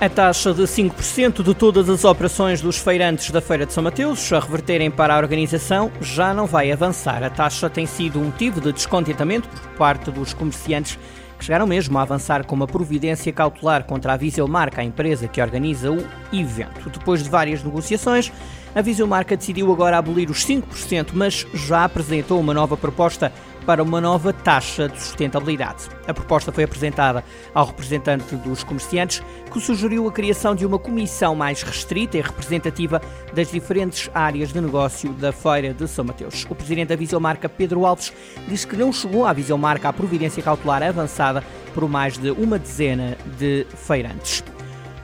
A 0.00 0.08
taxa 0.08 0.52
de 0.52 0.62
5% 0.62 1.42
de 1.42 1.54
todas 1.54 1.88
as 1.88 2.04
operações 2.04 2.60
dos 2.60 2.76
feirantes 2.76 3.30
da 3.30 3.40
Feira 3.40 3.64
de 3.64 3.72
São 3.72 3.82
Mateus 3.82 4.30
a 4.32 4.40
reverterem 4.40 4.90
para 4.90 5.14
a 5.14 5.18
organização 5.18 5.90
já 6.00 6.34
não 6.34 6.46
vai 6.46 6.72
avançar. 6.72 7.22
A 7.22 7.30
taxa 7.30 7.70
tem 7.70 7.86
sido 7.86 8.18
um 8.18 8.24
motivo 8.24 8.60
de 8.60 8.72
descontentamento 8.72 9.48
por 9.48 9.70
parte 9.78 10.10
dos 10.10 10.34
comerciantes 10.34 10.98
que 11.38 11.44
chegaram 11.44 11.66
mesmo 11.66 11.96
a 11.96 12.02
avançar 12.02 12.44
com 12.44 12.56
uma 12.56 12.66
providência 12.66 13.32
cautelar 13.32 13.84
contra 13.84 14.12
a 14.12 14.16
Viseu 14.16 14.48
Marca, 14.48 14.80
a 14.80 14.84
empresa 14.84 15.28
que 15.28 15.40
organiza 15.40 15.90
o 15.90 16.04
evento. 16.32 16.90
Depois 16.90 17.22
de 17.22 17.30
várias 17.30 17.62
negociações, 17.62 18.32
a 18.74 18.82
Viseu 18.82 19.06
Marca 19.06 19.36
decidiu 19.36 19.72
agora 19.72 19.96
abolir 19.96 20.28
os 20.28 20.44
5%, 20.44 21.10
mas 21.14 21.46
já 21.54 21.84
apresentou 21.84 22.40
uma 22.40 22.52
nova 22.52 22.76
proposta 22.76 23.32
para 23.66 23.82
uma 23.82 24.00
nova 24.00 24.32
taxa 24.32 24.88
de 24.88 25.00
sustentabilidade. 25.00 25.88
A 26.06 26.14
proposta 26.14 26.52
foi 26.52 26.64
apresentada 26.64 27.24
ao 27.54 27.66
representante 27.66 28.36
dos 28.36 28.62
comerciantes, 28.62 29.22
que 29.52 29.60
sugeriu 29.60 30.06
a 30.08 30.12
criação 30.12 30.54
de 30.54 30.66
uma 30.66 30.78
comissão 30.78 31.34
mais 31.34 31.62
restrita 31.62 32.18
e 32.18 32.20
representativa 32.20 33.00
das 33.32 33.50
diferentes 33.50 34.10
áreas 34.14 34.52
de 34.52 34.60
negócio 34.60 35.12
da 35.12 35.32
Feira 35.32 35.72
de 35.72 35.88
São 35.88 36.04
Mateus. 36.04 36.46
O 36.48 36.54
presidente 36.54 36.88
da 36.88 36.96
Viseu 36.96 37.20
Marca, 37.20 37.48
Pedro 37.48 37.86
Alves, 37.86 38.12
diz 38.48 38.64
que 38.64 38.76
não 38.76 38.92
chegou 38.92 39.26
à 39.26 39.32
Viseu 39.32 39.56
Marca 39.56 39.88
a 39.88 39.92
providência 39.92 40.42
cautelar 40.42 40.82
avançada 40.82 41.42
por 41.72 41.88
mais 41.88 42.18
de 42.18 42.30
uma 42.30 42.58
dezena 42.58 43.16
de 43.38 43.66
feirantes. 43.74 44.44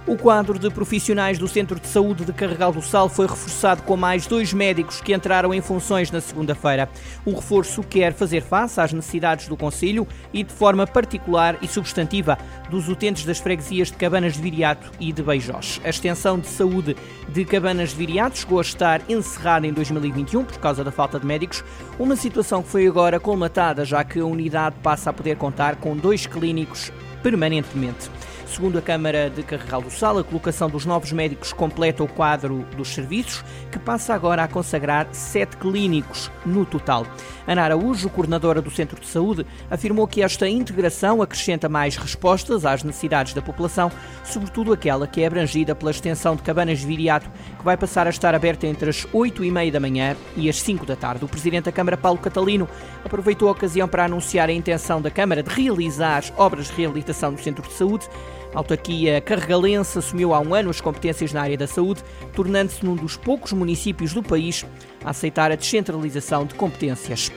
O 0.07 0.17
quadro 0.17 0.59
de 0.59 0.71
profissionais 0.71 1.39
do 1.39 1.47
Centro 1.47 1.79
de 1.79 1.87
Saúde 1.87 2.25
de 2.25 2.33
Carregal 2.33 2.73
do 2.73 2.81
Sal 2.81 3.07
foi 3.07 3.27
reforçado 3.27 3.83
com 3.83 3.99
mais 3.99 4.27
dois 4.27 4.51
médicos 4.51 4.99
que 4.99 5.13
entraram 5.13 5.53
em 5.53 5.61
funções 5.61 6.11
na 6.11 6.23
segunda-feira. 6.23 6.89
O 7.25 7.35
reforço 7.35 7.83
quer 7.83 8.15
fazer 8.15 8.41
face 8.41 8.81
às 8.81 8.95
necessidades 8.95 9.47
do 9.47 9.59
Conselho 9.59 10.09
e, 10.33 10.43
de 10.43 10.53
forma 10.53 10.87
particular 10.87 11.59
e 11.61 11.69
substantiva, 11.69 12.39
dos 12.71 12.89
utentes 12.89 13.27
das 13.27 13.39
freguesias 13.39 13.89
de 13.89 13.99
Cabanas 13.99 14.33
de 14.33 14.41
Viriato 14.41 14.91
e 14.99 15.13
de 15.13 15.23
Beijós. 15.23 15.81
A 15.85 15.91
extensão 15.91 16.39
de 16.39 16.47
saúde 16.47 16.97
de 17.29 17.45
Cabanas 17.45 17.91
de 17.91 17.97
Viriato 17.97 18.39
chegou 18.39 18.59
a 18.59 18.63
estar 18.63 19.03
encerrada 19.07 19.67
em 19.67 19.73
2021 19.73 20.45
por 20.45 20.59
causa 20.59 20.83
da 20.83 20.91
falta 20.91 21.21
de 21.21 21.27
médicos, 21.27 21.63
uma 21.99 22.17
situação 22.17 22.63
que 22.63 22.71
foi 22.71 22.87
agora 22.87 23.21
colmatada, 23.21 23.85
já 23.85 24.03
que 24.03 24.19
a 24.19 24.25
unidade 24.25 24.77
passa 24.83 25.11
a 25.11 25.13
poder 25.13 25.37
contar 25.37 25.77
com 25.77 25.95
dois 25.95 26.27
clínicos 26.27 26.91
permanentemente. 27.23 28.11
Segundo 28.51 28.79
a 28.79 28.83
Câmara 28.83 29.31
de 29.31 29.45
Carregal 29.45 29.81
do 29.81 29.93
Sal, 29.93 30.19
a 30.19 30.25
colocação 30.25 30.69
dos 30.69 30.85
novos 30.85 31.13
médicos 31.13 31.53
completa 31.53 32.03
o 32.03 32.09
quadro 32.09 32.67
dos 32.77 32.89
serviços, 32.89 33.45
que 33.71 33.79
passa 33.79 34.13
agora 34.13 34.43
a 34.43 34.49
consagrar 34.49 35.07
sete 35.13 35.57
clínicos 35.57 36.33
no 36.45 36.67
total. 36.67 37.07
Ana 37.47 37.63
Araújo, 37.63 38.11
coordenadora 38.11 38.61
do 38.61 38.69
Centro 38.69 39.01
de 39.01 39.07
Saúde, 39.07 39.47
afirmou 39.71 40.05
que 40.09 40.21
esta 40.21 40.49
integração 40.49 41.23
acrescenta 41.23 41.69
mais 41.69 41.97
respostas 41.97 42.67
às 42.67 42.83
necessidades 42.83 43.35
da 43.35 43.41
população, 43.41 43.91
sobretudo 44.25 44.73
aquela 44.73 45.07
que 45.07 45.23
é 45.23 45.29
abrangida 45.29 45.73
pela 45.73 45.93
extensão 45.93 46.35
de 46.35 46.43
Cabanas 46.43 46.81
de 46.81 46.87
Viriato, 46.87 47.31
que 47.57 47.65
vai 47.65 47.77
passar 47.77 48.09
a 48.09 48.11
estar 48.11 48.35
aberta 48.35 48.67
entre 48.67 48.91
as 48.91 49.07
8 49.13 49.45
e 49.45 49.51
meia 49.51 49.71
da 49.71 49.79
manhã 49.79 50.17
e 50.37 50.49
as 50.49 50.61
5 50.61 50.85
da 50.85 50.97
tarde. 50.97 51.25
O 51.25 51.29
Presidente 51.29 51.67
da 51.67 51.73
Câmara, 51.73 51.97
Paulo 51.97 52.19
Catalino, 52.19 52.69
aproveitou 53.05 53.49
a 53.49 53.53
ocasião 53.53 53.87
para 53.87 54.07
anunciar 54.07 54.49
a 54.49 54.53
intenção 54.53 55.01
da 55.01 55.11
Câmara 55.11 55.41
de 55.41 55.51
realizar 55.51 56.25
obras 56.37 56.67
de 56.67 56.73
reabilitação 56.73 57.33
do 57.33 57.41
Centro 57.41 57.67
de 57.67 57.75
Saúde 57.75 58.09
a 58.55 58.59
autarquia 58.59 59.21
carregalense 59.21 59.99
assumiu 59.99 60.35
há 60.35 60.41
um 60.41 60.55
ano 60.55 60.71
as 60.71 60.81
competências 60.81 61.33
na 61.33 61.43
área 61.43 61.57
da 61.57 61.67
saúde, 61.67 62.03
tornando-se 62.35 62.85
num 62.85 62.97
dos 62.97 63.17
poucos 63.17 63.53
municípios 63.53 64.13
do 64.13 64.23
país 64.23 64.67
a 65.05 65.11
aceitar 65.11 65.53
a 65.53 65.57
descentralização 65.57 66.45
de 66.45 66.55
competências. 66.55 67.31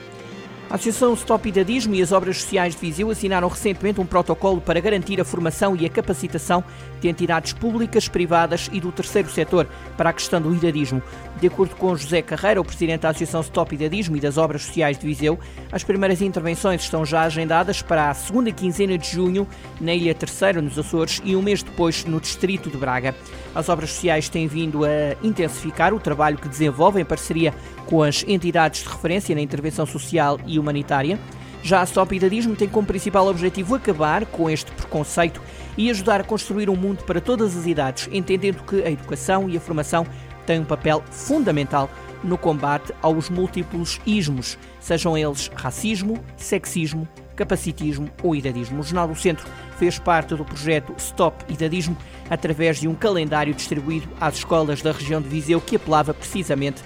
A 0.70 0.76
Associação 0.76 1.12
Stop 1.14 1.48
Idadismo 1.48 1.94
e 1.94 2.02
as 2.02 2.10
Obras 2.10 2.40
Sociais 2.40 2.74
de 2.74 2.80
Viseu 2.80 3.10
assinaram 3.10 3.46
recentemente 3.48 4.00
um 4.00 4.06
protocolo 4.06 4.60
para 4.60 4.80
garantir 4.80 5.20
a 5.20 5.24
formação 5.24 5.76
e 5.76 5.84
a 5.84 5.90
capacitação 5.90 6.64
de 7.00 7.08
entidades 7.08 7.52
públicas, 7.52 8.08
privadas 8.08 8.68
e 8.72 8.80
do 8.80 8.90
terceiro 8.90 9.30
setor 9.30 9.68
para 9.96 10.10
a 10.10 10.12
questão 10.12 10.40
do 10.40 10.54
idadismo. 10.54 11.02
De 11.38 11.46
acordo 11.46 11.76
com 11.76 11.94
José 11.94 12.22
Carreira, 12.22 12.60
o 12.60 12.64
presidente 12.64 13.02
da 13.02 13.10
Associação 13.10 13.42
Stop 13.42 13.74
Idadismo 13.74 14.16
e 14.16 14.20
das 14.20 14.38
Obras 14.38 14.62
Sociais 14.62 14.98
de 14.98 15.06
Viseu, 15.06 15.38
as 15.70 15.84
primeiras 15.84 16.22
intervenções 16.22 16.82
estão 16.82 17.04
já 17.04 17.22
agendadas 17.22 17.82
para 17.82 18.10
a 18.10 18.14
segunda 18.14 18.50
quinzena 18.50 18.96
de 18.96 19.08
junho 19.08 19.46
na 19.80 19.94
Ilha 19.94 20.14
Terceira, 20.14 20.62
nos 20.62 20.78
Açores, 20.78 21.20
e 21.24 21.36
um 21.36 21.42
mês 21.42 21.62
depois 21.62 22.04
no 22.04 22.20
Distrito 22.20 22.70
de 22.70 22.78
Braga. 22.78 23.14
As 23.54 23.68
obras 23.68 23.90
sociais 23.90 24.28
têm 24.28 24.48
vindo 24.48 24.84
a 24.84 24.88
intensificar 25.22 25.94
o 25.94 26.00
trabalho 26.00 26.38
que 26.38 26.48
desenvolvem 26.48 27.02
em 27.02 27.06
parceria 27.06 27.54
com 27.86 28.02
as 28.02 28.24
entidades 28.26 28.82
de 28.82 28.88
referência 28.88 29.34
na 29.34 29.40
intervenção 29.40 29.86
social 29.86 30.40
e 30.46 30.53
humanitária. 30.58 31.18
Já 31.62 31.80
a 31.80 31.84
Stop 31.84 32.14
Idadismo 32.14 32.54
tem 32.54 32.68
como 32.68 32.86
principal 32.86 33.26
objetivo 33.26 33.74
acabar 33.74 34.26
com 34.26 34.50
este 34.50 34.70
preconceito 34.72 35.40
e 35.78 35.90
ajudar 35.90 36.20
a 36.20 36.24
construir 36.24 36.68
um 36.68 36.76
mundo 36.76 37.04
para 37.04 37.20
todas 37.20 37.56
as 37.56 37.66
idades, 37.66 38.08
entendendo 38.12 38.62
que 38.64 38.82
a 38.82 38.90
educação 38.90 39.48
e 39.48 39.56
a 39.56 39.60
formação 39.60 40.06
têm 40.46 40.60
um 40.60 40.64
papel 40.64 41.02
fundamental 41.10 41.88
no 42.22 42.38
combate 42.38 42.92
aos 43.02 43.28
múltiplos 43.28 44.00
ismos, 44.06 44.58
sejam 44.80 45.16
eles 45.16 45.50
racismo, 45.54 46.18
sexismo, 46.36 47.08
capacitismo 47.36 48.10
ou 48.22 48.34
idadismo. 48.34 48.80
O 48.80 48.82
Jornal 48.82 49.08
do 49.08 49.14
Centro 49.14 49.46
fez 49.78 49.98
parte 49.98 50.34
do 50.34 50.44
projeto 50.44 50.94
Stop 50.96 51.44
Idadismo 51.52 51.96
através 52.30 52.80
de 52.80 52.88
um 52.88 52.94
calendário 52.94 53.54
distribuído 53.54 54.08
às 54.20 54.36
escolas 54.36 54.80
da 54.80 54.92
região 54.92 55.20
de 55.20 55.28
Viseu 55.28 55.60
que 55.60 55.76
apelava 55.76 56.14
precisamente 56.14 56.82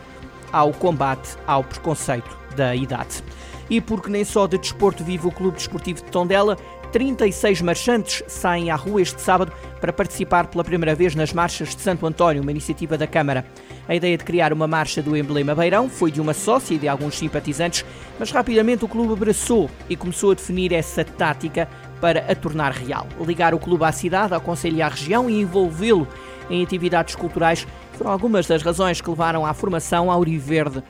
ao 0.53 0.73
combate 0.73 1.37
ao 1.47 1.63
preconceito 1.65 2.37
da 2.57 2.75
idade. 2.75 3.23
E 3.71 3.81
porque 3.81 4.11
nem 4.11 4.25
só 4.25 4.47
de 4.47 4.59
desporto 4.59 5.05
vive 5.05 5.27
o 5.27 5.31
Clube 5.31 5.57
Desportivo 5.57 6.03
de 6.03 6.11
Tondela, 6.11 6.57
36 6.93 7.61
marchantes 7.61 8.23
saem 8.27 8.71
à 8.71 8.77
rua 8.77 9.03
este 9.03 9.21
sábado 9.21 9.53
para 9.81 9.93
participar 9.93 10.47
pela 10.47 10.65
primeira 10.65 10.95
vez 10.95 11.15
nas 11.15 11.33
Marchas 11.33 11.77
de 11.77 11.83
Santo 11.83 12.07
António, 12.07 12.43
uma 12.43 12.51
iniciativa 12.51 12.97
da 12.97 13.07
Câmara. 13.07 13.45
A 13.87 13.95
ideia 13.95 14.17
de 14.17 14.25
criar 14.25 14.53
uma 14.53 14.67
marcha 14.67 15.03
do 15.03 15.17
emblema 15.17 15.55
Beirão 15.55 15.89
foi 15.89 16.11
de 16.11 16.21
uma 16.21 16.33
sócia 16.33 16.75
e 16.75 16.79
de 16.79 16.89
alguns 16.89 17.19
simpatizantes, 17.19 17.85
mas 18.19 18.31
rapidamente 18.31 18.85
o 18.85 18.89
clube 18.89 19.13
abraçou 19.13 19.71
e 19.89 19.97
começou 19.97 20.31
a 20.31 20.35
definir 20.35 20.73
essa 20.73 21.05
tática 21.05 21.69
para 22.01 22.21
a 22.21 22.35
tornar 22.35 22.73
real. 22.73 23.07
Ligar 23.21 23.55
o 23.55 23.59
clube 23.59 23.85
à 23.85 23.93
cidade, 23.93 24.33
ao 24.33 24.41
Conselho 24.41 24.77
e 24.77 24.83
à 24.83 24.89
região 24.89 25.29
e 25.29 25.41
envolvê-lo 25.41 26.09
em 26.51 26.63
atividades 26.63 27.15
culturais 27.15 27.67
foram 27.99 28.13
algumas 28.13 28.47
das 28.47 28.63
razões 28.63 29.01
que 29.01 29.11
levaram 29.11 29.45
à 29.45 29.53
formação 29.53 30.09
Auriverde 30.09 30.85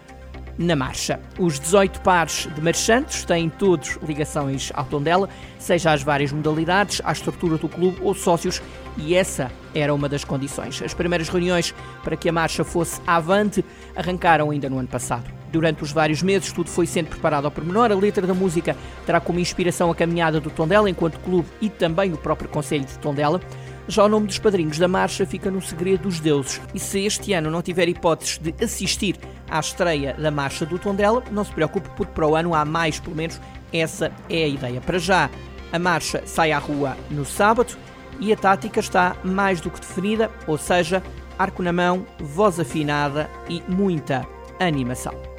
na 0.58 0.76
marcha. 0.76 1.18
Os 1.38 1.58
18 1.58 2.02
pares 2.02 2.46
de 2.54 2.60
marchantes 2.60 3.24
têm 3.24 3.48
todos 3.48 3.98
ligações 4.02 4.70
ao 4.74 4.84
Tondela, 4.84 5.26
seja 5.58 5.92
às 5.92 6.02
várias 6.02 6.32
modalidades, 6.32 7.00
à 7.02 7.12
estrutura 7.12 7.56
do 7.56 7.66
clube 7.66 7.96
ou 8.02 8.12
sócios, 8.14 8.60
e 8.98 9.14
essa 9.14 9.50
era 9.74 9.94
uma 9.94 10.08
das 10.08 10.22
condições. 10.22 10.82
As 10.82 10.92
primeiras 10.92 11.30
reuniões 11.30 11.74
para 12.04 12.16
que 12.16 12.28
a 12.28 12.32
marcha 12.32 12.62
fosse 12.62 13.00
avante 13.06 13.64
arrancaram 13.96 14.50
ainda 14.50 14.68
no 14.68 14.78
ano 14.78 14.88
passado. 14.88 15.32
Durante 15.50 15.82
os 15.82 15.92
vários 15.92 16.22
meses, 16.22 16.52
tudo 16.52 16.68
foi 16.68 16.86
sendo 16.86 17.06
preparado 17.06 17.46
ao 17.46 17.50
pormenor. 17.50 17.90
A 17.90 17.94
letra 17.94 18.26
da 18.26 18.34
música 18.34 18.76
terá 19.06 19.18
como 19.18 19.40
inspiração 19.40 19.90
a 19.90 19.94
caminhada 19.94 20.40
do 20.40 20.50
Tondela 20.50 20.90
enquanto 20.90 21.18
clube 21.20 21.48
e 21.58 21.70
também 21.70 22.12
o 22.12 22.18
próprio 22.18 22.50
Conselho 22.50 22.84
de 22.84 22.98
Tondela. 22.98 23.40
Já 23.88 24.04
o 24.04 24.08
nome 24.08 24.26
dos 24.26 24.38
padrinhos 24.38 24.78
da 24.78 24.86
marcha 24.86 25.24
fica 25.24 25.50
no 25.50 25.62
segredo 25.62 26.02
dos 26.02 26.20
deuses. 26.20 26.60
E 26.74 26.78
se 26.78 27.06
este 27.06 27.32
ano 27.32 27.50
não 27.50 27.62
tiver 27.62 27.88
hipóteses 27.88 28.36
de 28.36 28.54
assistir 28.62 29.16
à 29.48 29.58
estreia 29.58 30.12
da 30.12 30.30
marcha 30.30 30.66
do 30.66 30.78
Tondela, 30.78 31.24
não 31.30 31.42
se 31.42 31.50
preocupe, 31.52 31.88
porque 31.96 32.12
para 32.12 32.26
o 32.26 32.36
ano 32.36 32.54
há 32.54 32.66
mais, 32.66 33.00
pelo 33.00 33.16
menos 33.16 33.40
essa 33.72 34.12
é 34.28 34.44
a 34.44 34.48
ideia. 34.48 34.80
Para 34.82 34.98
já, 34.98 35.30
a 35.72 35.78
marcha 35.78 36.22
sai 36.26 36.52
à 36.52 36.58
rua 36.58 36.98
no 37.10 37.24
sábado 37.24 37.78
e 38.20 38.30
a 38.30 38.36
tática 38.36 38.78
está 38.78 39.16
mais 39.24 39.58
do 39.58 39.70
que 39.70 39.80
definida, 39.80 40.30
ou 40.46 40.58
seja, 40.58 41.02
arco 41.38 41.62
na 41.62 41.72
mão, 41.72 42.06
voz 42.20 42.60
afinada 42.60 43.30
e 43.48 43.62
muita 43.68 44.26
animação 44.60 45.37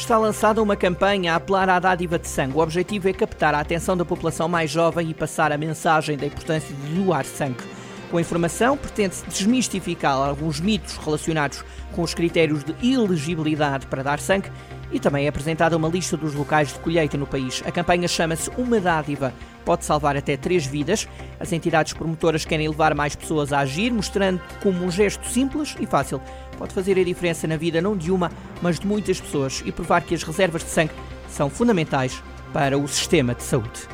está 0.00 0.16
lançada 0.16 0.62
uma 0.62 0.76
campanha 0.76 1.34
a 1.34 1.36
apelar 1.36 1.68
à 1.68 1.78
dádiva 1.78 2.18
de 2.18 2.26
sangue. 2.26 2.56
O 2.56 2.60
objetivo 2.60 3.08
é 3.08 3.12
captar 3.12 3.54
a 3.54 3.60
atenção 3.60 3.96
da 3.96 4.04
população 4.04 4.48
mais 4.48 4.70
jovem 4.70 5.10
e 5.10 5.14
passar 5.14 5.52
a 5.52 5.58
mensagem 5.58 6.16
da 6.16 6.26
importância 6.26 6.74
de 6.74 6.94
doar 6.94 7.24
sangue. 7.24 7.62
Com 8.10 8.16
a 8.16 8.20
informação, 8.20 8.76
pretende-se 8.76 9.24
desmistificar 9.26 10.16
alguns 10.16 10.58
mitos 10.58 10.96
relacionados 10.96 11.62
com 11.92 12.02
os 12.02 12.14
critérios 12.14 12.64
de 12.64 12.74
elegibilidade 12.82 13.86
para 13.86 14.02
dar 14.02 14.18
sangue 14.18 14.50
e 14.90 14.98
também 14.98 15.26
é 15.26 15.28
apresentada 15.28 15.76
uma 15.76 15.88
lista 15.88 16.16
dos 16.16 16.34
locais 16.34 16.72
de 16.72 16.80
colheita 16.80 17.16
no 17.16 17.26
país. 17.26 17.62
A 17.64 17.70
campanha 17.70 18.08
chama-se 18.08 18.50
Uma 18.56 18.80
Dádiva. 18.80 19.32
Pode 19.64 19.84
salvar 19.84 20.16
até 20.16 20.36
três 20.36 20.66
vidas. 20.66 21.08
As 21.38 21.52
entidades 21.52 21.92
promotoras 21.92 22.44
querem 22.44 22.68
levar 22.68 22.94
mais 22.94 23.14
pessoas 23.14 23.52
a 23.52 23.60
agir, 23.60 23.92
mostrando 23.92 24.40
como 24.62 24.84
um 24.84 24.90
gesto 24.90 25.26
simples 25.28 25.76
e 25.80 25.86
fácil 25.86 26.20
pode 26.60 26.74
fazer 26.74 26.98
a 26.98 27.04
diferença 27.04 27.46
na 27.46 27.56
vida 27.56 27.80
não 27.80 27.96
de 27.96 28.10
uma, 28.10 28.30
mas 28.60 28.78
de 28.78 28.86
muitas 28.86 29.18
pessoas 29.18 29.62
e 29.64 29.72
provar 29.72 30.02
que 30.02 30.14
as 30.14 30.22
reservas 30.22 30.62
de 30.62 30.68
sangue 30.68 30.92
são 31.30 31.48
fundamentais 31.48 32.22
para 32.52 32.76
o 32.76 32.86
sistema 32.86 33.34
de 33.34 33.42
saúde. 33.42 33.88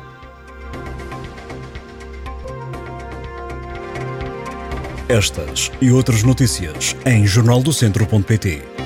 Estas 5.07 5.71
e 5.79 5.89
outras 5.89 6.23
notícias 6.23 6.93
em 7.05 7.25
jornaldocentro.pt 7.25 8.76